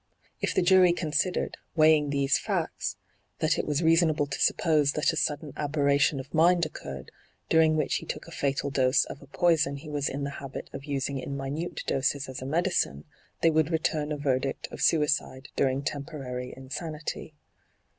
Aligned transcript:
If 0.39 0.55
the 0.55 0.63
jury 0.63 0.93
considered, 0.93 1.57
weighing 1.75 2.09
these 2.09 2.39
facts, 2.39 2.95
that 3.37 3.59
it 3.59 3.67
was 3.67 3.83
reasonable 3.83 4.25
to 4.25 4.39
suppose 4.41 4.93
that 4.93 5.13
a 5.13 5.15
sudden 5.15 5.53
aberration 5.55 6.19
of 6.19 6.33
mind 6.33 6.65
occurred, 6.65 7.11
during 7.49 7.75
which 7.77 7.97
he 7.97 8.07
took 8.07 8.25
a 8.27 8.31
fatal 8.31 8.71
dose 8.71 9.05
of 9.05 9.21
a 9.21 9.27
poison 9.27 9.75
he 9.75 9.89
was 9.91 10.09
in 10.09 10.23
the 10.23 10.31
habit 10.41 10.71
of 10.73 10.85
using 10.85 11.19
in 11.19 11.37
minute 11.37 11.83
doses 11.85 12.27
as 12.27 12.41
a 12.41 12.47
medicine, 12.47 13.03
they 13.41 13.51
would 13.51 13.69
return 13.69 14.11
a 14.11 14.17
verdict 14.17 14.67
of 14.71 14.81
suicide 14.81 15.49
during 15.55 15.83
temporary 15.83 16.51
insanity. 16.57 17.35